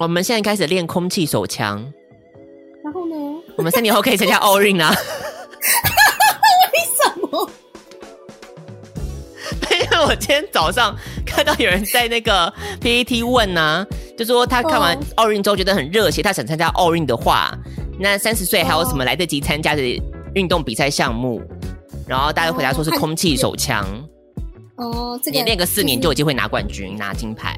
[0.00, 1.78] 我们现在开始练空气手枪，
[2.82, 3.14] 然后呢？
[3.58, 4.88] 我们三年后可以参加奥运啊？
[6.72, 7.50] 为什么？
[9.70, 10.96] 因为我今天早上
[11.26, 17.54] 看到有人在那个 PPT 问啊，就说他看完奥运之后觉得很热血，他想参加奥运的话，
[17.98, 19.82] 那三十岁还有什么来得及参加的
[20.34, 21.42] 运动比赛项目？
[22.08, 23.86] 然后大家回答说是空气手枪。
[24.76, 27.54] 哦，这个你练个四年就有机会拿冠军、拿金牌。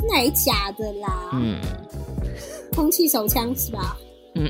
[0.00, 1.30] 真的假的啦？
[1.32, 1.58] 嗯，
[2.74, 3.96] 空气手枪是吧？
[4.34, 4.48] 嗯，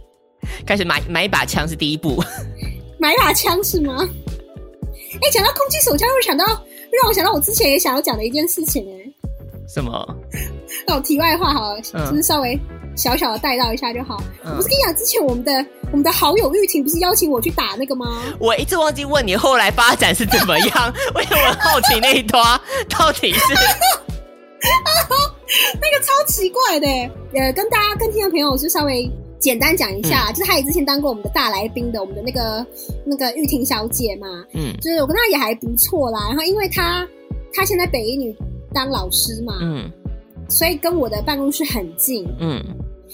[0.66, 2.22] 开始买买一把枪是第一步，
[2.98, 3.96] 买一把枪是吗？
[4.00, 9.14] 哎、欸，讲到空气手枪，会想到让我想到我之前也想要讲的一件事情哎、欸。
[9.66, 10.06] 什么？
[10.86, 12.58] 那我题外话好了，嗯、就是稍微
[12.96, 14.22] 小小的带到一下就好。
[14.44, 18.22] 嗯、我不是跟你讲，之前我们的我们的好友玉婷不是邀请我去打那个吗？
[18.38, 23.54] 我一直忘记问你后来发展是怎么样， 为什么好奇那一段到底是？
[25.80, 26.86] 那个超奇怪的，
[27.38, 32.66] 呃，跟大家跟听众朋友就稍微简单讲一下，嗯、就是他也之前当过我们的大来宾的，我们的那个
[33.04, 36.28] 那个玉婷小姐嘛，嗯，就是我跟她也还不错啦。
[36.28, 37.06] 然后因为她
[37.52, 38.34] 她现在北一女
[38.72, 39.90] 当老师嘛，嗯，
[40.48, 42.62] 所以跟我的办公室很近，嗯。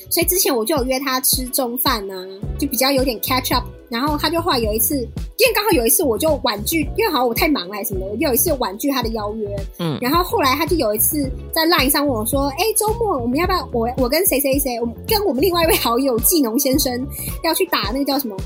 [0.09, 2.27] 所以之前我就有约他吃中饭呐、啊，
[2.59, 3.65] 就比较有点 catch up。
[3.91, 9.49] 然后他就后来有一次，因为刚好有一次我就婉拒，因为好像我太忙了还是什么的，我就有一次婉拒他的邀约。
[9.79, 9.99] 嗯。
[10.01, 17.07] 然后后来他就有一次在 line 上问我说：“哎，周末我们要不要我我跟谁谁谁，我跟我们另外一位好友季农先生
[17.43, 18.37] 要去打那个叫什么？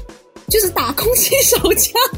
[0.49, 2.00] 就是打空气手枪。”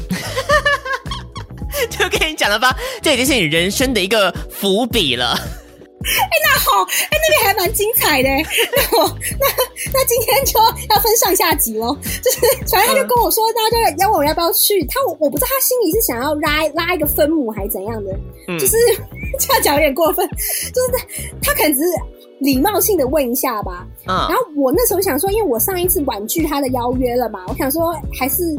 [1.91, 5.37] 就跟你讲了吧，这已经是你人生的一个伏笔了。
[6.07, 8.29] 哎、欸，那好，哎、欸，那边还蛮精彩的。
[8.29, 9.07] 那我
[9.39, 9.47] 那
[9.93, 11.97] 那今天就要分上下集喽。
[12.23, 12.39] 就是
[12.71, 14.85] 反正他就跟我说，大家就要问我要不要去。
[14.85, 18.11] 他我我不知道他心里是想要拉拉一个分母还是怎样的。
[18.47, 18.77] 嗯、就是
[19.39, 20.27] 这样讲有点过分。
[20.27, 21.89] 就是他可能只是
[22.39, 23.85] 礼貌性的问一下吧。
[24.05, 24.15] 嗯。
[24.29, 28.55] 然后我那时候想说，因为我上一次婉拒他的邀约了嘛，我想说还是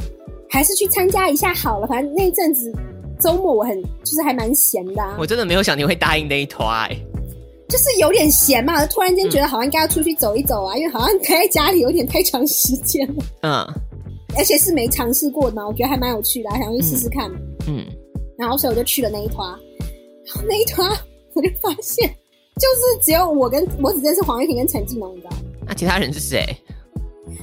[0.51, 1.87] 还是去参加一下好了。
[1.87, 2.71] 反正那一阵子
[3.21, 5.17] 周末我很就是还蛮闲的、啊。
[5.19, 7.05] 我真的没有想你会答应那一团、欸。
[7.69, 13.25] 就是有点闲嘛，突然间觉得好像应该要出去走一走啊，嗯、因为好像待在家里有点太长时间了。
[13.43, 13.51] 嗯，
[14.37, 17.31] 而且是没尝试过的嘛，我觉得还蛮有趣的，还想去试试看。
[17.67, 17.85] 嗯，
[18.39, 19.49] 然后所以我就去了那一团，
[20.27, 20.89] 然后那一团
[21.35, 22.09] 我就发现，
[22.57, 25.37] 就是只有我跟我只认识黄玉婷跟陈继农，你知道？
[25.67, 26.45] 那、啊、其他人是谁？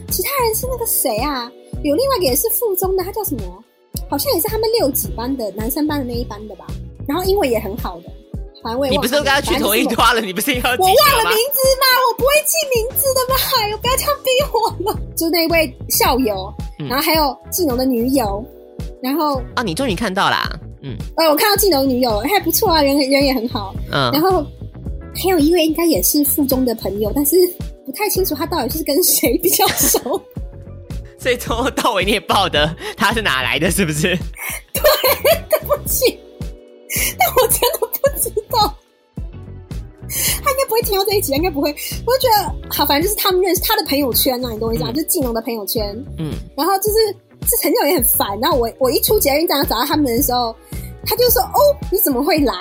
[0.09, 1.51] 其他人是那个谁啊？
[1.83, 3.63] 有另外一个也是附中的，他叫什么？
[4.09, 6.65] 好像也是他们六几班的男生班的那一班的吧？
[7.07, 8.11] 然后英文也很好的。
[8.89, 10.21] 你不是都跟他去同一团了？
[10.21, 11.85] 你不是要我忘了名字吗？
[12.09, 13.35] 我不会记名字的嘛！
[13.61, 14.99] 哎呦，不要这样逼我了。
[15.15, 18.43] 就那位校友，嗯、然后还有季农的女友，
[19.01, 20.49] 然后啊，你终于看到啦。
[20.81, 23.75] 嗯，呃，我看到季农女友还不错啊，人人也很好。
[23.91, 24.45] 嗯，然后
[25.15, 27.35] 还有一位应该也是附中的朋友，但是
[27.85, 30.21] 不太清楚他到底是跟谁比较熟。
[31.17, 34.15] 所以从头到尾你也不晓得他是哪来的，是不是？
[34.73, 34.83] 对，
[35.49, 36.19] 对不起，
[37.19, 37.79] 但我真的。
[38.05, 38.73] 不知道，
[40.43, 41.75] 他应该不会听到这一集，应该不会。
[42.05, 44.91] 我就觉得，好，反正就是他们认识他的朋友圈啊，你懂我意思吗？
[44.91, 45.91] 嗯、就是季农的朋友圈。
[46.19, 46.97] 嗯，然后就是
[47.49, 48.39] 是陈教也很烦。
[48.39, 50.55] 然后我我一出捷运站找到他们的时候，
[51.05, 51.59] 他就说：“哦，
[51.91, 52.53] 你怎么会来？”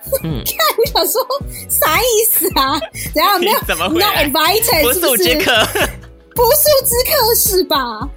[0.24, 1.22] 嗯，看我想说
[1.68, 2.80] 啥意思啊？
[3.14, 3.60] 怎样 没有？
[3.66, 4.82] 怎么会？Not invited？
[4.82, 5.52] 不速之客？
[6.34, 8.08] 不速之客是吧？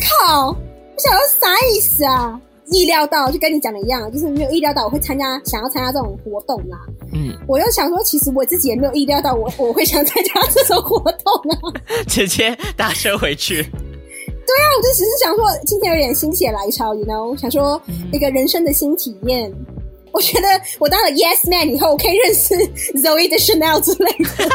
[0.00, 0.48] 靠！
[0.48, 0.56] 我
[0.98, 2.38] 想说啥意思啊？
[2.70, 6.78] 意料到就跟你讲的一样，就是没有意料到我会参加，想要参加这种活动啦。
[7.12, 11.58] 嗯，我又想说，其实我自己也没有意料到我 我会想参加这种活动啊。
[12.06, 13.62] 直接搭车回去。
[13.62, 17.80] 对啊，我就只是想说，今天有点心血来潮，you know，想说
[18.12, 19.50] 一个人生的新体验。
[19.50, 19.66] 嗯、
[20.12, 20.46] 我觉得
[20.78, 22.54] 我当了 Yes Man 以后，我可以认识
[23.02, 24.48] Zoe Deschanel 之类的。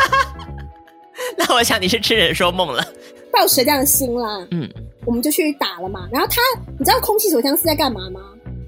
[1.38, 2.86] 那我想你是痴人说梦了，
[3.31, 4.48] 抱持这样的心啦。
[4.51, 4.69] 嗯。
[5.06, 6.42] 我们就去打了嘛，然后他，
[6.78, 8.22] 你知道空气手枪是在干嘛吗？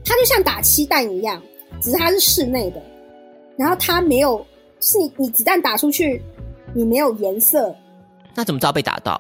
[0.03, 1.41] 它就像打气弹一样，
[1.81, 2.81] 只是它是室内的，
[3.57, 4.37] 然后它没有，
[4.79, 6.21] 就是你你子弹打出去，
[6.73, 7.75] 你没有颜色，
[8.35, 9.17] 那怎么知道被打到？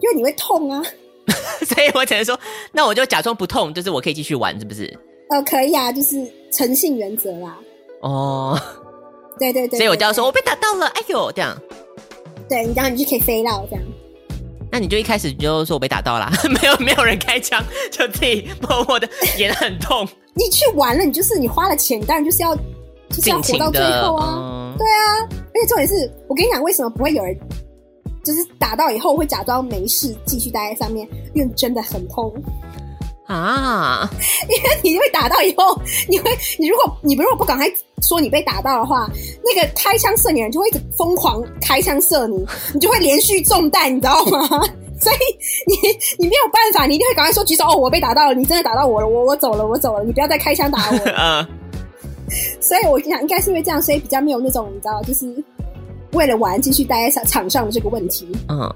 [0.00, 0.82] 因为你会痛啊。
[1.64, 2.38] 所以我只能说，
[2.72, 4.98] 那我就假装不痛，就是我可以继续玩，是不是？
[5.30, 6.22] 呃，可以啊，就是
[6.52, 7.58] 诚信原则啦。
[8.02, 8.60] 哦，
[9.38, 11.56] 对对对，所以我就要说我被打到了，哎呦，这样。
[12.46, 13.82] 对，然后你就可以飞到这样。
[14.74, 17.62] 那你就一开始就说我被打到了， 没有没有人开枪，
[17.92, 20.04] 就自己默默的演很痛。
[20.34, 22.56] 你去玩了，你就是你花了钱，当然就是要
[23.08, 24.34] 就是要活到最后啊。
[24.36, 27.38] 嗯、对啊，而且重点是我跟你讲，为什么不会有人
[28.24, 31.08] 就是打到以后会假装没事继续待在上面？
[31.36, 32.34] 因为真的很痛
[33.26, 34.08] 啊！
[34.48, 35.78] 因为你被打到以后，
[36.08, 37.66] 你会你如果你如果不赶快
[38.02, 39.08] 说你被打到的话，
[39.44, 42.36] 那个开枪射你的人就会一直疯狂开枪射你，
[42.74, 44.46] 你就会连续中弹，你知道吗？
[45.00, 45.16] 所以
[45.66, 45.76] 你
[46.18, 51.48] 你没有办法，你一定会赶快说举手哦，我被打到了，你真的打到我了，我我走了，我走了，你不要再开枪打我了。
[52.60, 55.26] 所以我想应该是因为这样，所以比较没有那种你知道，就是
[56.12, 58.26] 为了玩继续待在场上的这个问题。
[58.48, 58.72] 嗯，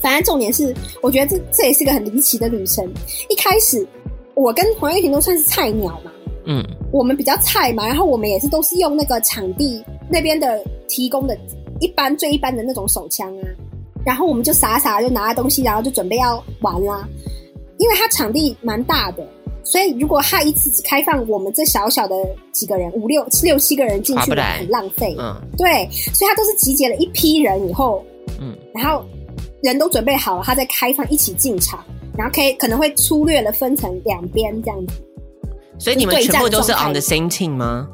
[0.00, 2.84] 反正重点是，我觉得这这也是个很离奇的旅程。
[3.28, 3.86] 一开始
[4.34, 6.10] 我跟黄玉婷都算是菜鸟嘛。
[6.44, 11.36] 嗯，我们比较菜嘛，然后我们也是都是用那个场地那边的提供的
[11.80, 13.42] 一般最一般的那种手枪啊，
[14.04, 17.06] 然后我们就傻傻就拿了东西，然后就准备要玩啦。
[17.78, 19.26] 因为它场地蛮大的，
[19.64, 22.14] 所以如果他一次只开放我们这小小的
[22.52, 25.14] 几个人，五六六七个人进去，很浪费。
[25.18, 28.02] 嗯，对，所以他都是集结了一批人以后，
[28.40, 29.04] 嗯，然后
[29.66, 31.84] 人都准备好了，他再开放一起进场，
[32.16, 34.94] 然后可以可能会粗略的分成两边这样子。
[35.78, 37.88] 所以你们全部都是 on the same team 吗？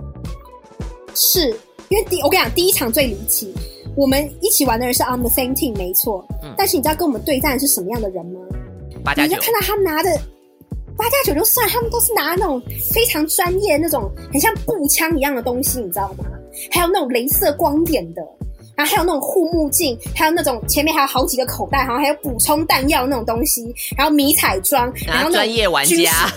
[1.14, 1.48] 是
[1.88, 3.52] 因为第我跟你讲，第一场最离奇，
[3.96, 6.24] 我们一起玩的人是 on the same team，没错。
[6.42, 6.54] 嗯。
[6.56, 8.40] 但是你知道跟我们对战的是什么样的人吗？
[9.04, 9.28] 八加九。
[9.28, 10.10] 你就看到他们拿的
[10.96, 16.24] 八加九就算，他们都是拿那种非常专业那种很像步枪一样的东西，你知道吗？
[16.70, 18.22] 还有那种镭射光点的，
[18.82, 26.28] 然后还有那种护目镜，还有那种前面还有好几个口袋，好像还有补充弹药那种东西，然后迷彩装，然后专业玩家。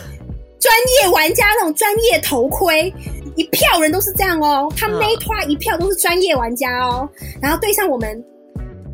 [0.59, 2.93] 专业玩家那种专业头盔，
[3.35, 4.71] 一票人都是这样哦。
[4.77, 7.09] 他们那一团一票都是专业玩家哦。
[7.41, 8.23] 然后对上我们，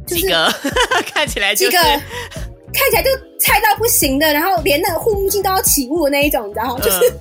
[0.08, 0.28] 就是
[1.14, 6.80] 看起来就是几个看起来就菜到不行的，然后连那个护目镜都要起雾的那一种，你知道吗？
[6.82, 7.00] 就是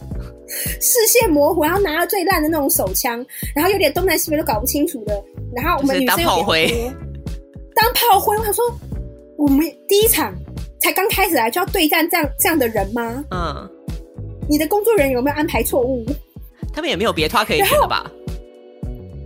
[0.81, 3.25] 视线模糊，然后拿了最烂的那种手枪，
[3.55, 5.23] 然后有点东南西北都搞不清楚的。
[5.55, 6.93] 然后我们女生有点当炮灰，
[7.75, 8.37] 当炮灰。
[8.39, 8.65] 我想说，
[9.37, 10.35] 我们第一场
[10.81, 13.25] 才刚开始来就要对战这样这样的人吗？
[13.31, 13.71] 嗯。
[14.49, 16.05] 你的工作人员有没有安排错误？
[16.73, 18.11] 他们也没有别的可以选的吧？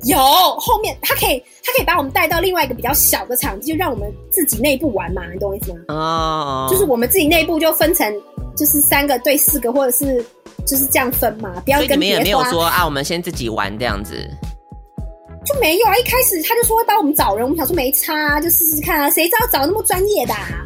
[0.06, 5.78] 有，后面他可以，他可以把我们带到另外一个比较小的场地，就让我们自己内部玩嘛，你懂我意思吗？
[5.88, 8.12] 哦，就是我们自己内部就分成，
[8.54, 10.22] 就是三个对四个，或者是
[10.66, 12.00] 就是这样分嘛，不要跟别人。
[12.00, 14.28] 你们也没有说啊，我们先自己玩这样子，
[15.44, 15.96] 就没有啊。
[15.96, 20.64] 一开始他就说会帮我们找人，我们想说没差啊，就试试看啊，谁知道找那么专业的啊？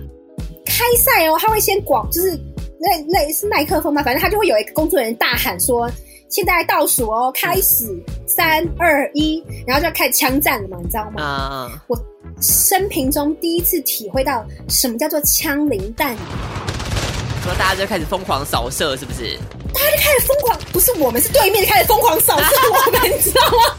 [0.65, 2.39] 开赛哦，他会先广，就是。
[2.81, 5.91] 类类是麦克风嘛，反正他就会有一个工作人员大喊说
[6.31, 7.85] ：“现在倒数哦，开始
[8.25, 11.21] 三二一，然后就要开始枪战了嘛，你知道吗？
[11.21, 11.85] 啊！
[11.89, 11.99] 我
[12.41, 16.19] 生平中第一次体会到什么叫做枪林弹雨。
[17.43, 19.37] 说大家就开始疯狂扫射，是不是？
[19.79, 23.77] 大家就开始疯狂，不是我们，是对面开始疯狂扫射我们，你知道吗？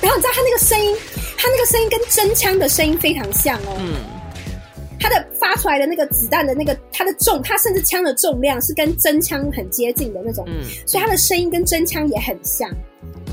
[0.00, 0.96] 然后你知道他那个声音，
[1.36, 3.76] 他那个声音跟真枪的声音非常像哦。
[3.78, 3.94] 嗯。
[5.00, 12.70] 它的发出来的那个子弹的那个它的重，它甚至枪的重量是跟真枪很接近的那种，嗯，所以它的声音跟真枪也很像，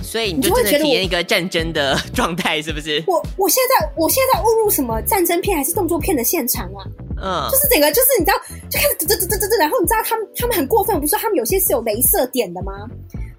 [0.03, 3.01] 所以你就会觉得体验一个战争的状态，是不是？
[3.07, 6.83] 我我现在我现在误入什么战争片还是动作片的现场啊？
[7.21, 8.37] 嗯，就是整个就是你知道，
[8.69, 12.87] 就开始嘚嘚嘚嘚嘚，然后你知道他们他们很过分，不是说他们有些是有镭射点的吗？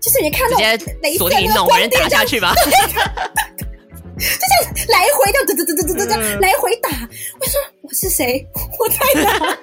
[0.00, 0.78] 就是你看到镭
[1.18, 2.54] 射点那种光点打下去吧？
[2.54, 2.70] 就
[4.22, 6.88] 这样来回的，嘚嘚嘚嘚嘚嘚，来回打。
[7.40, 8.46] 我说我是谁？
[8.78, 9.58] 我在哪？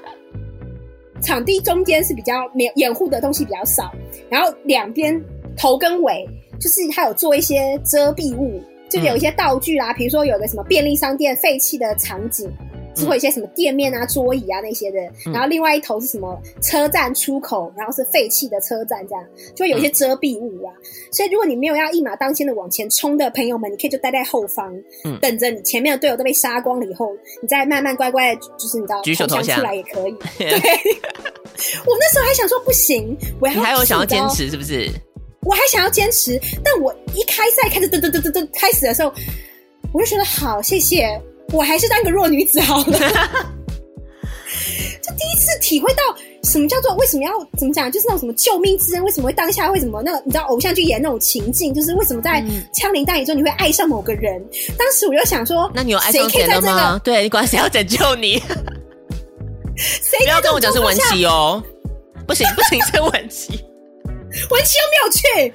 [1.21, 3.91] 场地中间是比较没有掩护的东西比较少，
[4.29, 5.21] 然后两边
[5.57, 6.25] 头跟尾
[6.59, 12.49] 就是它有做一些遮蔽物，就有一些道具啦，比如说有个什么便利商店废弃的场景。
[12.95, 14.99] 是会有一些什么店面啊、桌椅啊那些的，
[15.31, 19.23] 然后另外一头是什么车站出口，然后是废弃的车站，这样
[19.55, 20.73] 就会有一些遮蔽物啊。
[21.11, 24.73] 所以如果你没有要一马当先的往前冲的朋友们，你可以就待在后方，
[25.05, 30.15] 嗯，等着你前面的队友都被杀光了以后，你再慢慢乖乖的，就是你知道，举手投降出来也可以。
[30.37, 34.89] 对，我那时候还想说不行，我还有想要坚持是不是？
[35.43, 39.11] 我还想要坚持，但我一开赛开始噔噔噔噔噔开始的时候，
[39.93, 41.19] 我就觉得好，谢谢。
[41.51, 42.99] 我还是当个弱女子好了，
[45.01, 46.03] 就第一次体会到
[46.43, 54.43] 什么叫做为什么要怎么讲，就是那种什么救命之恩，为什么会当下为什么那个你知道偶像剧演那种情境，就是为什么在枪林弹雨中你会爱上某个人？
[54.77, 57.01] 当时我就想说，那你有爱上谁了吗？
[57.03, 58.41] 对，你管谁要拯救你？
[59.75, 61.63] 谁不要跟我讲是文琪哦，
[62.27, 63.51] 不行不行，是文琪，
[64.51, 65.53] 文琪又没有去。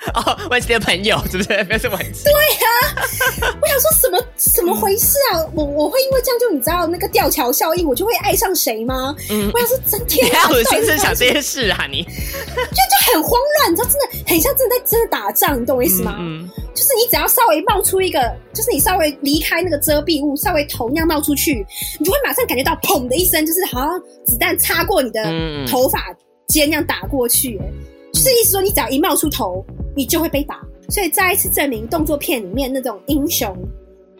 [0.14, 1.48] 哦，文琪的朋友是不是？
[1.64, 2.24] 不是文琪。
[2.24, 4.18] 对呀、啊，我想说什么
[4.54, 5.40] 怎么回事啊？
[5.40, 9.14] 嗯、我我会因为这样就你知道那个吊桥效应，我就会爱上谁吗？
[9.30, 16.16] 嗯，我想说真天啊， 我心思想这些事啊，你就就很慌乱，你知道，真的很像真的在真的打仗，你懂我意思吗？
[16.18, 18.20] 嗯，嗯就是你只要稍微冒出一个，
[18.54, 21.64] 就是你稍微离开那个遮蔽物，稍微头那样冒出去，
[21.98, 25.22] 你就会马上感觉到砰的一声，就是好像子弹擦过你的
[25.68, 26.06] 头发
[26.48, 27.66] 尖那样打过去，哎。
[28.12, 29.64] 就是意思说，你只要一冒出头，
[29.96, 30.60] 你就会被打。
[30.88, 33.56] 所以再一次证明，动作片里面那种英雄，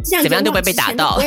[0.05, 1.21] 怎么样都会被打到。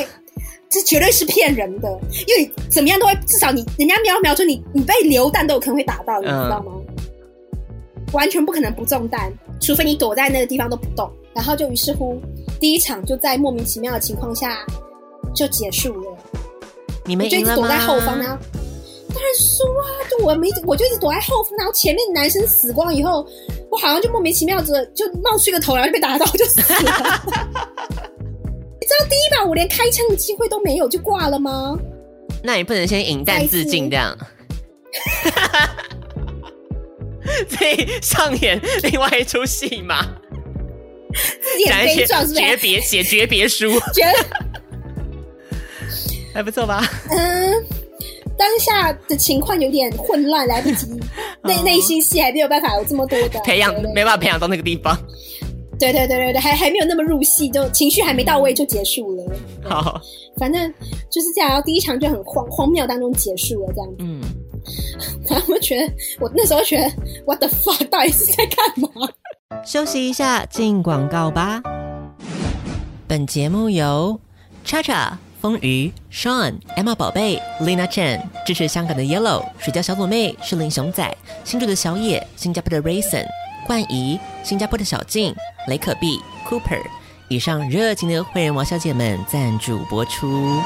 [0.70, 6.72] 这绝对是骗人的，因为怎么样都会，至少你人家瞄瞄准你，你被流弹都有可能会打到，你知道吗？
[6.76, 9.32] 嗯、完全不可能不中弹，
[9.62, 11.08] 除非你躲在那个地方都不动。
[11.36, 12.20] 然后就于是乎，
[12.60, 14.66] 第一场就在莫名其妙的情况下
[15.36, 16.18] 就结束了。
[17.06, 18.40] 你们就一直躲在后方呢。
[19.10, 19.86] 当然输啊！
[20.10, 23.24] 就我没，我就一直躲在后方，然后前面男生死光以后，
[23.74, 26.70] 我好像就莫名其妙的就冒出一个头，然后就被打到就死了。
[28.80, 31.76] 你知道第一把我连开枪的机会都没有就挂了吗？
[32.44, 34.16] 那你不能先饮弹自尽这样，
[37.50, 40.06] 所以上演另外一出戏嘛？
[41.66, 44.04] 演悲壮 是诀别写诀别书，绝
[46.32, 46.88] 还不错吧？
[47.10, 47.66] 嗯。
[48.36, 50.88] 当下的情况有点混乱，来不及，
[51.44, 54.98] 内内心戏还没有办法有这么多的培养，没办法培养到那个地方。
[55.80, 59.26] 对对对对对，还还没有那么入戏，就情绪还没到位就结束了。
[59.64, 60.00] 好，
[60.38, 60.72] 反正
[61.10, 63.98] 就是这样，然后第一场就很荒荒谬当中结束了，这样子。
[64.00, 64.22] 嗯，
[65.30, 66.90] 然后我觉得，我那时候觉得
[67.26, 68.90] ，What the fuck，到底是在干嘛？
[69.66, 71.62] 休息一下，进广告吧。
[73.08, 74.18] 本节目由
[74.66, 75.18] Chacha。
[75.44, 83.26] 风鱼、Sean、Emma 宝贝、Lina Chen 支持香港的 Yellow、水饺小组妹、士林熊仔、新竹的小野、新加坡的 Raisin、
[83.68, 85.36] 冠仪、新加坡的小静、
[85.68, 86.82] 雷可碧、Cooper，
[87.28, 90.62] 以上热情的会员王小姐们赞助播出。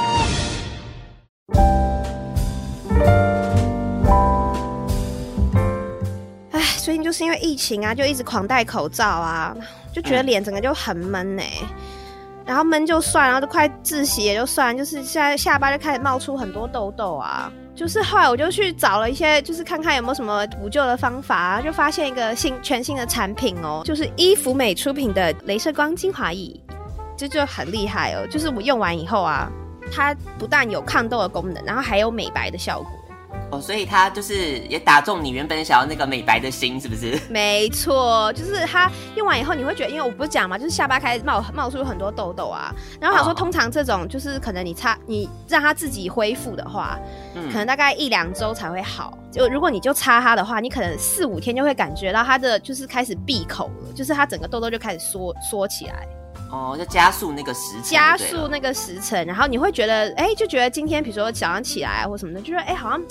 [6.51, 9.57] 哎，最近就是因为疫情啊，就一直狂戴口罩啊，
[9.91, 11.63] 就觉得脸整个就很闷呢、欸。
[12.47, 17.51] 然后闷就算，然后都快窒息也就算，就是现在下巴就开始冒出很多痘痘啊。
[17.75, 26.59] 就是后来我就去找了一些，就是看看有没有什么补救的方法，就发现一个新全新的产品哦，就是伊芙美出品的镭射光精华液，
[27.15, 28.25] 这就很厉害哦。
[28.31, 29.51] 就是我用完以后啊，
[29.93, 32.89] 它不但有抗痘的功能，然后还有美白的效果。
[33.49, 37.17] 哦，所以它就是也打中你原本想要那个美白的心，是不是？
[37.31, 42.73] 没错，就是它用完以后，你会觉得，因为我不是讲嘛，就是下巴开始冒冒出很多痘痘啊。
[42.99, 46.99] 然后想说，通常这种就是可能你擦你让它自己恢复的话，
[47.35, 49.17] 嗯，可能大概一两周才会好。
[49.31, 56.05] 就如果你就擦它的话，你可能四五天就会感觉到它的就是开始闭口了，就是它整个痘痘就开始缩缩起来。
[56.49, 63.01] 哦，就加速那个时辰，加速那个时辰，然后你会觉得，哎、欸，就觉得今天比如说早上起来或什么的，就说，哎、欸，好像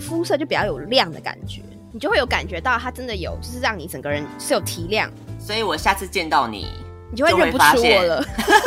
[0.00, 1.60] 肤色就比较有亮的感觉，
[1.92, 5.10] 你就会有感觉到它真的有，就是让你整个人是有提亮。
[5.38, 6.66] 所以我下次见到你，
[7.10, 8.24] 你就会认不出我了。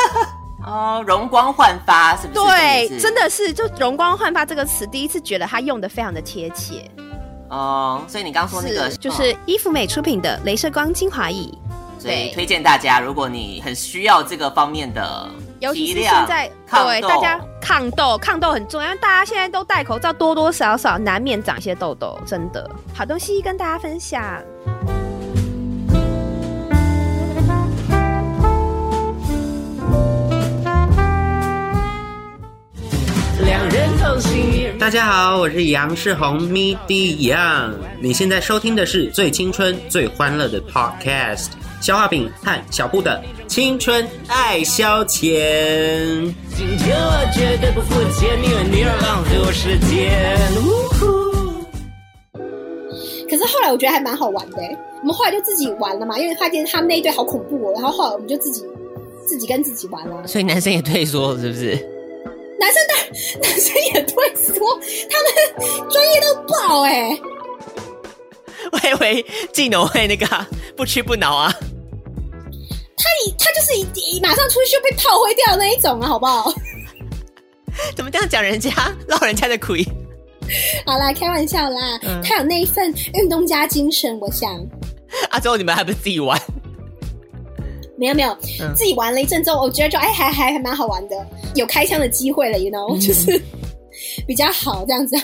[0.65, 2.45] 哦，容光焕发是不是？
[2.45, 6.89] 对，真的是，就容光焕发这个词，第一次觉得它用的非常的贴切。
[7.49, 11.47] 哦，所以你刚刚说那个就是伊芙美出品的镭射光精华液。
[12.05, 15.27] 对，推荐大家，如果你很需要这个方面的，
[15.59, 22.69] 尤其是现在，对大家抗痘，抗痘很重要，大家现在都戴口罩，多多少少难免长一些痘痘，真的。
[22.93, 24.21] 好东西跟大家分享。
[33.43, 34.77] 两人同行。
[34.77, 37.73] 大家好，我是杨世宏，MIDI Young。
[37.99, 41.47] 你现在收听的是最青春、最欢乐的 Podcast。
[41.81, 46.33] 消化饼和小布的青春爱消遣。
[46.55, 50.39] 今天我绝对不付钱，因为你而浪费我时间。
[53.29, 54.57] 可是后来我觉得还蛮好玩的，
[55.01, 57.73] 我们后来就自己玩了嘛，因为发现他们那一队好恐怖哦。
[57.75, 58.63] 然后后来我们就自己
[59.27, 60.25] 自己跟自己玩了。
[60.27, 61.71] 所以男生也退缩了，是不是？
[62.57, 62.93] 男生的
[63.47, 64.53] 男生也退缩，
[65.09, 66.33] 他们专业到
[66.69, 67.19] 爆哎。
[68.71, 70.25] 我以为技能会那个
[70.75, 71.53] 不屈不挠啊。
[72.97, 76.51] 他一他就是一一马上出去就被炮灰掉的那一种啊，好不好？
[77.95, 78.71] 怎么这样讲人家，
[79.07, 79.85] 落人家的亏？
[80.85, 81.99] 好啦，开玩笑啦。
[82.03, 84.53] 嗯、他有那一份运动家精神，我想。
[85.29, 86.39] 啊，最后你们还不是自己玩？
[87.97, 88.31] 没有没有，
[88.61, 91.15] 嗯、自己玩了一阵之后，我觉得就哎，还还还蛮好玩的，
[91.55, 93.41] 有开枪的机会了，you know，、嗯、 就是
[94.27, 95.15] 比较好这样子。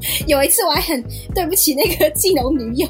[0.26, 1.02] 有一次我还很
[1.34, 2.88] 对不起那个技能女友。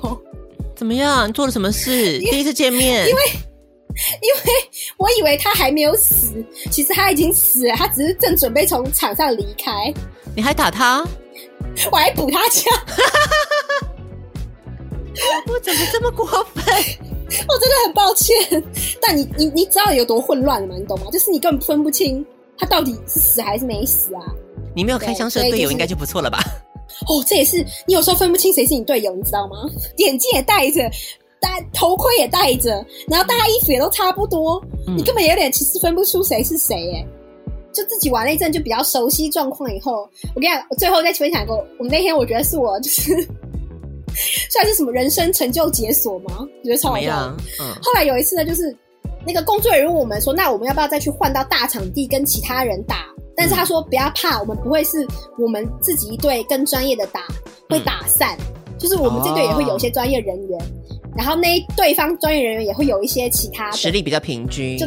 [0.75, 1.29] 怎么样？
[1.29, 2.19] 你做了什么事？
[2.19, 3.09] 第一次见面？
[3.09, 3.23] 因为
[4.21, 4.41] 因为
[4.99, 6.35] 我以为他还没有死，
[6.71, 9.73] 其实他已经死了，他只是正准备从场上离开。
[10.35, 11.03] 你还打他？
[11.91, 12.71] 我还补他枪。
[15.49, 16.65] 我怎么这么过分？
[17.49, 18.63] 我真的很抱歉。
[19.01, 20.75] 但你你你知道有多混乱了吗？
[20.79, 21.07] 你懂吗？
[21.11, 22.25] 就是你根本分不清
[22.59, 24.21] 他到底是死还是没死啊。
[24.75, 26.39] 你没有开枪射队友，应该就不错了吧？
[27.09, 29.57] 哦，这也是你有时候分不清谁是你队友，你知道吗？
[29.99, 30.91] 眼镜也戴着，
[31.41, 32.71] 戴头盔也戴着，
[33.09, 37.07] 然后大家衣服也都差不多，嗯、你根本有点其实分不出谁是谁耶。
[37.73, 43.13] 就自己玩了一阵，就比较熟悉状况以后，我跟你讲，我最后再分享一个，我们那天我觉得是我就是
[44.51, 46.39] 算是什么人生成就解锁吗？
[46.39, 47.37] 我觉得超好笑。
[47.61, 47.75] 嗯。
[47.83, 48.75] 后来有一次呢，就是
[49.27, 53.05] 那个工作人员问我们说，那我们要不要再去换到大场地跟其他人打？
[53.37, 55.07] 但是他说不要怕，我们不会是
[55.39, 57.23] 我们自己一队跟专业的打，
[57.69, 58.37] 会打散，
[58.79, 60.59] 就是我们这队也会有一些专业人员，
[61.17, 63.77] 然后那对方专业人员也会有一些其他的。
[63.77, 64.87] 实力比较平均，就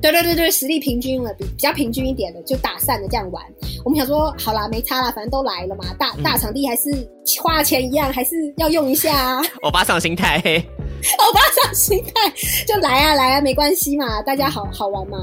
[0.00, 3.42] 对对对对，实力平均了，比比较平均一点的就打散的这样玩。
[3.84, 6.90] 我们想说好啦，没差啦，反正都来了嘛，大大场地还是
[7.42, 9.42] 花钱一样，还是要用一下啊。
[9.62, 10.36] 欧巴上心态，
[11.18, 12.32] 欧巴上心态，
[12.64, 15.18] 就来啊来啊，没关系嘛，大家好好玩嘛。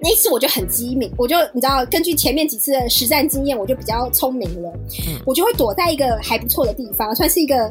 [0.00, 4.70] 那一次我就很机敏，我就你知道，根据前面几次的实战经验，我就比较聪明了。
[5.08, 7.70] 嗯，我就会躲在一个还不错的地方，算是一个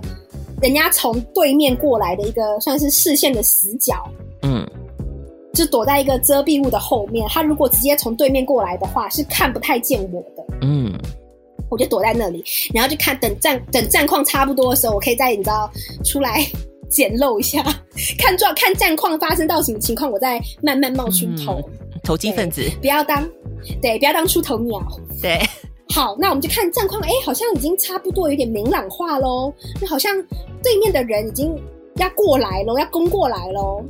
[0.62, 3.96] 人家从对面过来的一个算是视线的死角。
[4.41, 4.67] 嗯，
[5.53, 7.25] 就躲在一个遮蔽物的后面。
[7.29, 10.46] 他如果直接从对面过来的话，是看不太见我的。
[10.62, 10.93] 嗯，
[11.69, 12.43] 我就躲在那里，
[12.74, 15.72] 然后就看等战等战况差不多的时候，我可以再你知道
[16.03, 16.46] 出来
[16.91, 17.63] 捡漏一下，
[18.19, 21.62] 看状看战况发生到什么情况，我再慢慢冒出头。
[21.80, 23.27] 嗯投机分子，不要当，
[23.81, 24.81] 对，不要当出头鸟。
[25.21, 25.39] 对，
[25.93, 29.53] 好，那我们就看战况，哎，好像已经差不多有点明朗化喽。
[29.81, 30.15] 那好像
[30.63, 31.55] 对面的人已经
[31.95, 33.83] 要过来喽，要攻过来喽。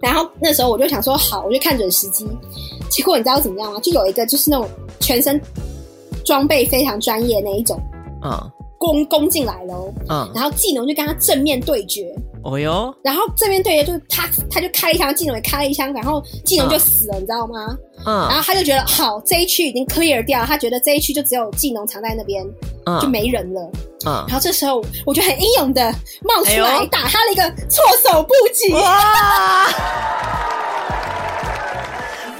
[0.00, 2.26] 然后那时候我就想说，好，我就看准时机。
[2.90, 3.80] 结果你知道怎么样吗？
[3.80, 4.68] 就有一个就是那种
[5.00, 5.40] 全身
[6.24, 7.80] 装备非常专业的那一种，
[8.24, 8.36] 嗯，
[8.78, 12.14] 攻攻进来喽，嗯，然后技能就跟他正面对决。
[12.44, 17.76] 哦哟，然后这边对的就是他，他就开一枪，技能也开了一枪，然后技能就死了，嗯、你知道吗？
[18.04, 22.44] 嗯，然后他就觉得好，这一区已经 clear 掉，他觉得这一区就只有技能藏在那边，
[22.86, 23.70] 嗯、就没人了。
[24.06, 29.68] 嗯，然后这时候我就很英勇的冒出来打他了一个措手不及，哇，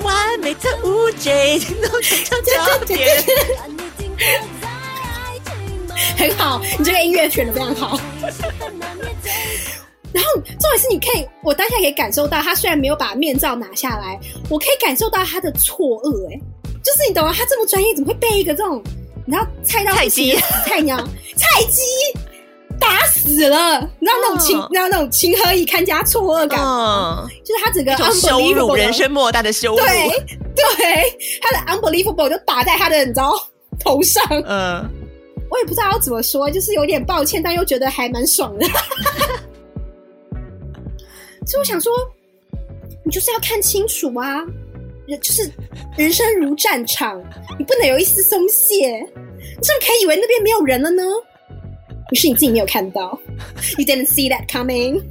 [0.02, 1.60] 完美的无解，
[6.18, 7.98] 很好，你这个音乐选的非常好。
[10.12, 16.30] 然后重点是，你可以，我当下可以感受到，他虽然没有把面罩拿下来，我可以感受到他的错愕。
[16.30, 16.40] 哎，
[16.84, 17.32] 就是你懂吗？
[17.36, 18.82] 他这么专业，怎么会被一个这种，
[19.26, 20.96] 你知道菜刀菜鸡、菜鸟、
[21.36, 21.80] 菜鸡
[22.78, 23.80] 打死了？
[24.00, 27.26] 你知道那种情，你知道那种情何以堪加错愕感吗？
[27.44, 29.76] 就是他整个羞辱，人生莫大的羞辱。
[29.76, 30.08] 对
[30.54, 33.32] 对，他的 unbelievable 就打在他的你知道
[33.80, 34.22] 头上。
[34.46, 34.86] 嗯，
[35.48, 38.66] 我也不知道要怎么说，就是有点抱歉，但又觉得还蛮爽的。
[41.46, 41.92] 所以我想说，
[43.04, 44.44] 你就是要看清楚啊，
[45.06, 45.50] 人就是
[45.96, 47.22] 人生如战场，
[47.58, 49.00] 你不能有一丝松懈。
[49.00, 51.02] 你怎么可以以为那边没有人了呢？
[52.12, 53.18] 于是你自己没有看到
[53.78, 55.02] ，You didn't see that coming，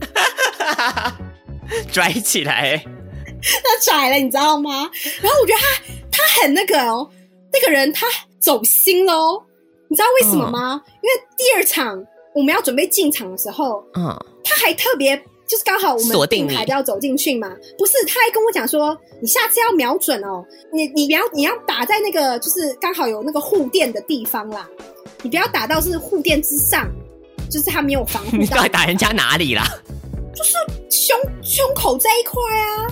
[1.91, 2.77] 拽起来，
[3.41, 4.89] 他拽了，你知道吗？
[5.21, 7.09] 然后我觉得他他很那个哦，
[7.51, 8.07] 那个人他
[8.39, 9.41] 走心喽，
[9.89, 10.81] 你知道为什么吗？
[10.85, 12.01] 嗯、因为第二场
[12.33, 15.21] 我们要准备进场的时候，嗯，他还特别。
[15.51, 17.91] 就是刚好我们定牌就要走进去嘛，不是？
[18.07, 24.65] 他还跟我讲说，你下次要瞄准哦，你你不要你要打在那个就是刚好有那个护垫的地方啦，
[25.21, 26.89] 你不要打到是护垫之上，
[27.49, 28.37] 就是他没有防护。
[28.39, 29.65] 你到底打人家哪里啦？
[30.33, 30.53] 就是
[30.89, 32.87] 胸胸口这一块啊，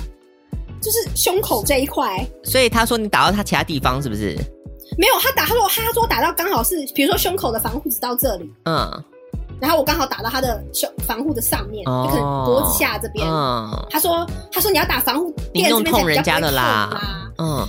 [0.82, 2.28] 就是胸口这一块。
[2.44, 4.36] 所以他说你打到他其他地方是不是？
[4.98, 9.04] 没有，他打他说他说打到刚好是，比如说胸口的防护只到这里，嗯。
[9.60, 13.28] 然后我刚好打到他的胸防护的上面，就可能脖子下这边。
[13.28, 17.02] 嗯，他说：“他说你要打防护垫这边才比较不会痛啦。”
[17.38, 17.66] 嗯，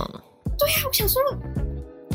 [0.57, 1.21] 对呀，我想说，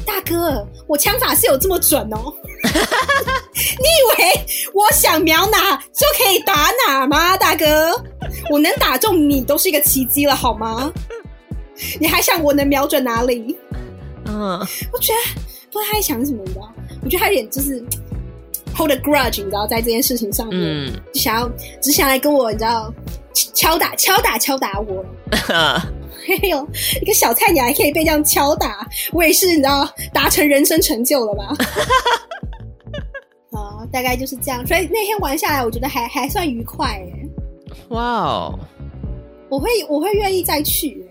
[0.05, 2.33] 大哥，我枪法是有这么准哦？
[3.55, 7.37] 你以为我想瞄哪就可以打哪吗？
[7.37, 7.93] 大哥，
[8.51, 10.93] 我能打中你都是一个奇迹了，好吗？
[12.01, 13.57] 你还想我能瞄准哪里？
[14.27, 14.59] 嗯，
[14.93, 16.61] 我觉得不知道他在想什么的。
[17.03, 17.83] 我觉得他有点就是
[18.77, 22.93] hold a grudge，你知道，在这件事情上面，嗯、就想要只想来跟我，你知道，
[23.33, 25.05] 敲打敲打敲打我。
[26.29, 26.69] 哎呦
[27.01, 31.55] 一个小菜鸟还可以被这样敲打，我也是，你知道，达成人生成就了吧？
[33.57, 34.67] 啊，大概就是这样。
[34.67, 37.13] 所以那天玩下来，我觉得还还算愉快哎。
[37.91, 38.59] 哇哦！
[39.49, 41.06] 我会我会愿意再去。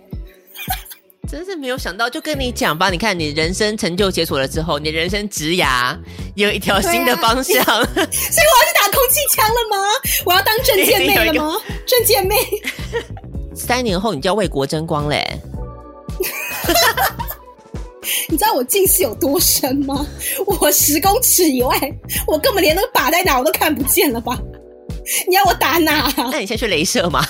[1.35, 2.89] 真是没有想到，就跟你讲吧。
[2.89, 5.93] 你看，你人生成就解锁了之后，你人生职涯
[6.35, 7.61] 有一条新的方向。
[7.61, 9.75] 啊、 所以我要去打空气枪了吗？
[10.25, 11.57] 我要当政见妹了吗？
[11.85, 12.37] 政见妹。
[13.53, 15.21] 三年后你就要为国争光嘞！
[18.29, 20.07] 你知道我近视有多深吗？
[20.45, 21.77] 我十公尺以外，
[22.27, 24.39] 我根本连那个靶在哪我都看不见了吧？
[25.27, 26.09] 你要我打哪？
[26.31, 27.27] 那你先去镭射吗？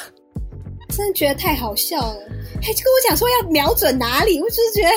[0.96, 2.16] 真的觉得太好笑了，
[2.66, 4.90] 还就跟我讲说要瞄准哪里，我就是觉得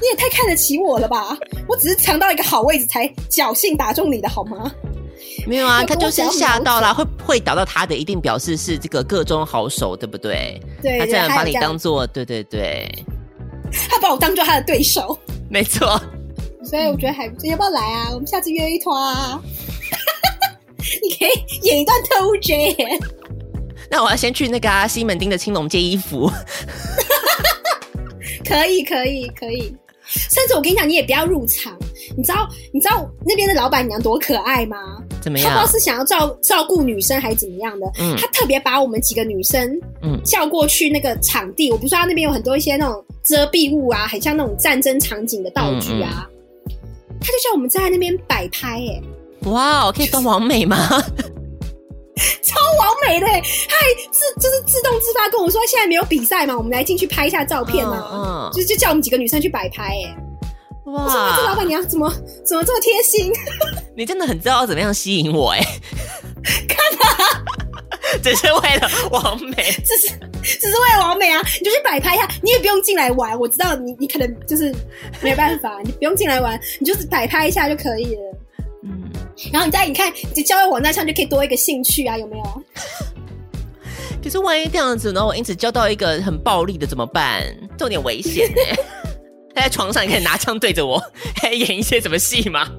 [0.00, 1.38] 你也太看得起我了吧？
[1.68, 4.72] 我只是抢到一个好位置才侥幸打中你的好吗？
[5.46, 10.60] 没有啊，他就是吓到了，会会打到他的，一定表示是这个各中好手，对不对？
[10.82, 12.88] 对，他这样把你当做，对对对，
[13.88, 15.16] 他把我当做他的对手，
[15.48, 16.00] 没错。
[16.64, 18.08] 所以我觉得还要不要来啊？
[18.12, 19.40] 我们下次约一团啊！
[21.02, 22.76] 你可以演一段特务 J。
[23.92, 26.32] 那我要先去那个、啊、西门町的青龙借衣服。
[28.42, 29.76] 可以，可以，可以。
[30.06, 31.76] 甚至我跟你讲，你也不要入场。
[32.16, 34.78] 你知道，你知道那边的老板娘多可爱吗？
[35.20, 35.52] 怎么样？
[35.52, 37.86] 他不知道是想要照照顾女生还是怎么样的。
[37.98, 38.16] 嗯。
[38.16, 41.68] 他特别把我们几个女生嗯叫过去那个场地。
[41.68, 46.26] 嗯、我不是说他那边有很多一些那种遮蔽物啊，很像那种战争场景的道具啊。
[46.66, 49.02] 嗯嗯、他就叫我们在那边摆拍、欸，
[49.44, 50.78] 哎，哇，可以当王美吗？
[52.42, 58.50] 超完美的，他还自就是自动自发跟我说，现在没有比赛嘛，我们来进去拍一下照片嘛，嗯，嗯。
[58.52, 60.16] 就就叫我们几个女生去摆拍，哎，
[60.86, 62.12] 哇，我说这老板娘怎么
[62.44, 63.32] 怎么这么贴心？
[63.96, 65.60] 你真的很知道怎么样吸引我， 哎，
[66.68, 67.42] 看啊，
[68.22, 70.08] 只是为了完美，只是
[70.42, 74.74] 只是为了完美啊，你就去摆拍一下，你也不用进来玩，我知道你你可能就是
[75.22, 78.38] 没办法，你不用进来玩，你就是摆拍一下就可以了。
[79.52, 82.62] 然后你再你看，你交友网站上就可以多一个兴趣啊，有没有？
[84.22, 85.24] 可是万一这样子呢？
[85.24, 87.42] 我因此交到一个很暴力的怎么办？
[87.76, 88.76] 这有点危险哎！
[89.54, 91.02] 他在床上，你可以拿枪对着我，
[91.36, 92.70] 还演一些什么戏吗？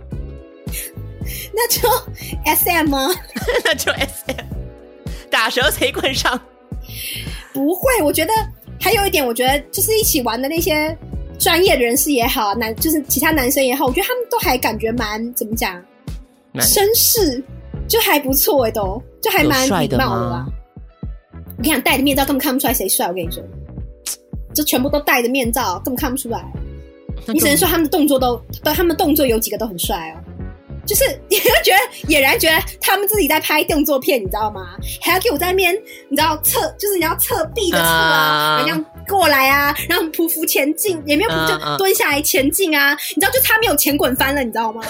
[1.54, 1.88] 那就
[2.46, 3.10] S M 吗？
[3.63, 4.46] 那就 S M，
[5.30, 6.39] 打蛇随棍上。
[7.52, 8.34] 不会，我觉得
[8.80, 10.98] 还有一点，我觉得就是一起玩的那些
[11.38, 15.80] 专业人士也好，男就是其他男生也好，我觉得他们都还感觉蛮怎么讲？
[16.62, 17.44] 绅士
[17.88, 20.46] 就还不错哎，都就还蛮礼貌的啦。
[21.58, 23.08] 我跟你讲，戴着面罩根本看不出来谁帅。
[23.08, 23.44] 我跟你说，
[24.54, 26.44] 就全部都戴着面罩，根本看不出来。
[27.28, 30.20] 你只能说他们的动作都，都他们动作有几个都很帅哦。
[30.86, 34.76] 就是你会觉得俨然觉得他们自己在拍动作片，你知道吗？
[35.00, 35.74] 还要给我在那边，
[36.10, 42.98] 你知道侧，就是你要侧壁的侧啊，然后这样过来啊，然后匍匐前进，也没有匍就蹲下来前进啊。
[43.16, 44.82] 你知道，就差没有前滚翻了，你知道吗？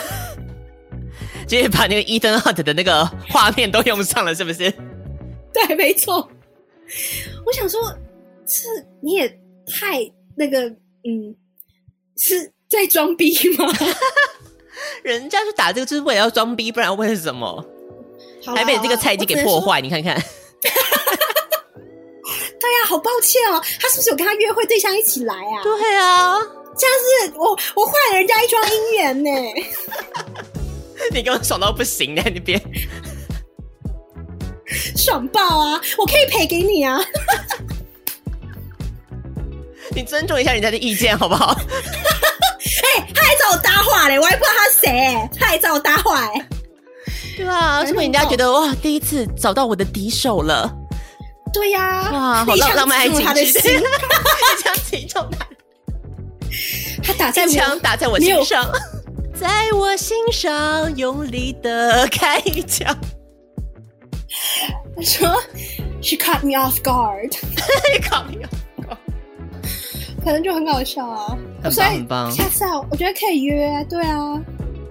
[1.47, 4.71] 直接把那个伊登哈特的那个画面都用上了，是不是？
[5.53, 6.27] 对，没错。
[7.45, 7.79] 我想说，
[8.45, 8.67] 这
[9.01, 9.27] 你也
[9.67, 9.99] 太
[10.35, 10.67] 那个，
[11.03, 11.35] 嗯，
[12.17, 13.65] 是在装逼吗？
[15.03, 17.65] 人家是打这个就是为了要装逼，不然为什么？
[18.55, 19.79] 还被这个菜鸡给破坏？
[19.79, 20.15] 你看看。
[22.59, 23.61] 对呀、啊，好抱歉哦。
[23.79, 25.63] 他是不是有跟他约会对象一起来啊？
[25.63, 26.39] 对啊，
[26.77, 29.29] 这样是我我坏了人家一桩姻缘呢。
[31.11, 32.61] 你给我爽到不行在那边，
[34.95, 35.81] 爽爆啊！
[35.97, 36.99] 我可以赔给你啊！
[39.95, 41.53] 你尊重一下人家的意见好不好？
[42.83, 46.47] 哎、欸，他还找我搭话嘞，我还不知道他谁，他还找我搭话哎，
[47.37, 50.71] 对啊，是不是人家觉得哇，第一次找到我的敌手了？
[51.53, 55.45] 对呀、啊，哇，好浪浪漫爱情的心，一枪击中他，
[57.03, 58.67] 他打在枪打在我心上。
[59.33, 62.95] 在我心上用力的开一枪。
[64.95, 65.27] 他 说
[66.01, 67.33] ：“She caught me off guard。
[67.33, 68.97] ”She caught me off guard。
[70.23, 72.31] 可能就很搞笑啊，很棒很棒。
[72.31, 74.41] 下次啊，我觉得可以约，对啊，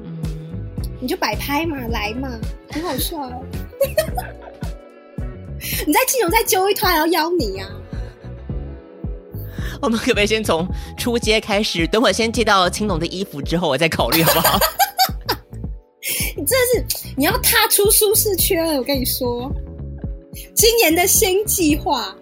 [0.03, 0.19] 嗯，
[1.01, 2.29] 你就摆拍嘛，来嘛，
[2.71, 3.31] 很好笑啊。
[5.87, 7.69] 你在基隆再揪一团，要邀你、啊。
[9.83, 10.67] 我们可不可以先从
[10.97, 11.87] 出街开始？
[11.89, 14.59] 等会先借到青龙的衣服之后，我再考虑好不好？
[16.37, 19.51] 你真的是你要踏出舒适圈，我跟你说，
[20.55, 22.15] 今年的新计划，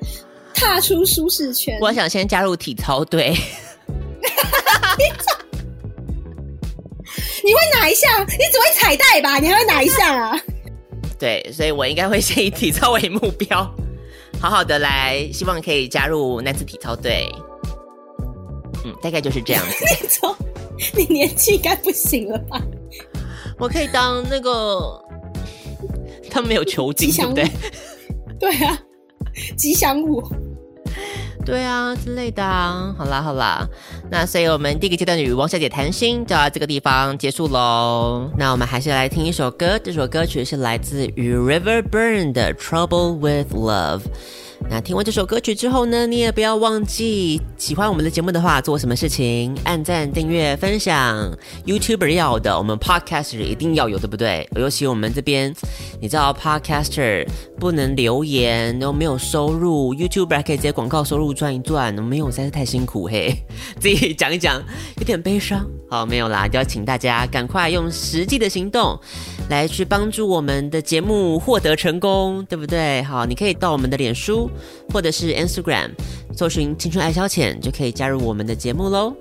[0.54, 1.78] 踏出舒适圈。
[1.80, 3.36] 我想先加入体操队。
[7.42, 8.22] 你会哪一项？
[8.22, 9.38] 你只会彩带吧？
[9.38, 10.38] 你还会哪一项啊？
[11.18, 13.70] 对，所以我应该会先以体操为目标，
[14.40, 17.30] 好好的来，希望可以加入男子体操队。
[19.00, 19.84] 嗯，大概就是这样子。
[20.96, 22.60] 你年纪应该不行了吧？
[23.58, 24.98] 我可以当那个，
[26.30, 27.50] 他没有球精，对不对？
[28.40, 28.78] 对啊，
[29.56, 30.22] 吉祥物。
[31.44, 32.94] 对啊，之类的啊。
[32.96, 33.66] 好啦好啦，
[34.10, 38.30] 那所以我们第一个阶段的与王小姐谈心就到这个地方结束喽。
[38.38, 44.00] 那我们还是来听一首歌，这首歌曲是来自于 Riverburn 的《Trouble with Love》。
[44.68, 49.54] 那听完这首歌曲之后呢，你也不要忘记喜欢我们的节目的话，做什么事情？
[49.64, 51.30] 按赞、订阅、分享。
[51.66, 54.48] YouTuber 要的，我们 Podcaster 一定要有，对不对？
[54.56, 55.54] 尤其我们这边，
[56.00, 63.36] 你知道 Podcaster 不能留言，都没有收入，YouTuber 还可以直接广告收入赚一赚，没有实在是太辛苦嘿。
[63.78, 64.62] 自己讲一讲，
[64.96, 65.66] 有点悲伤。
[65.90, 68.98] 好，没有啦，就要请大家赶快用实际的行动
[69.50, 73.02] 来去帮助我们的节目获得成功，对不对？
[73.02, 74.50] 好，你可以到我们的脸书。
[74.92, 75.90] 或者是 Instagram，
[76.36, 79.15] 搜寻“青春爱消遣就可以加入我们的节目喽。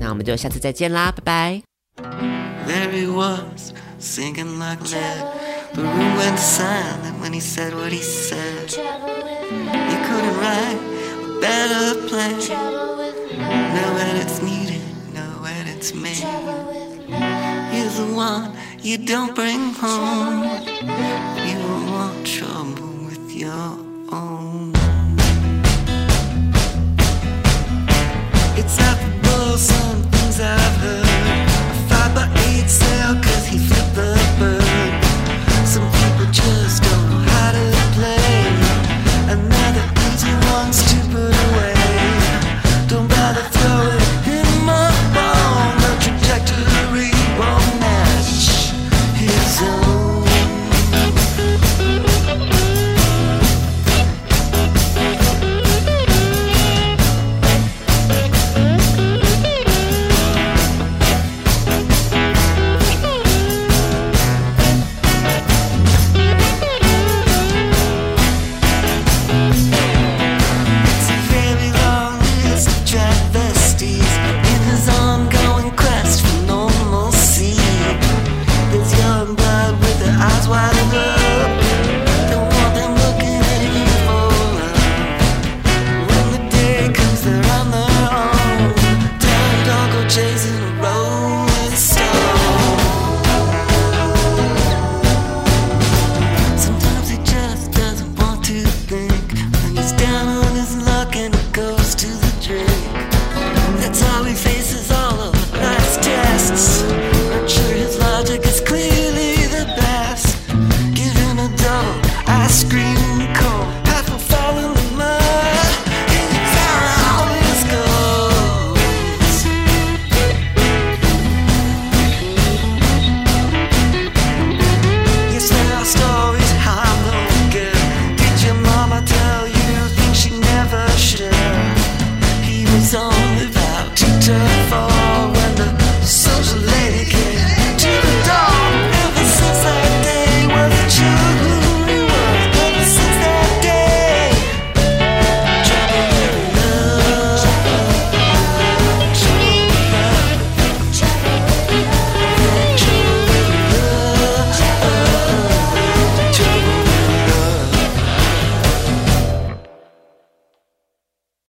[0.00, 1.62] 那我们就下次再见啦，拜拜。
[23.86, 24.59] It's
[28.77, 31.05] Laughable, some things I've heard.
[31.05, 33.80] A five by eight cell.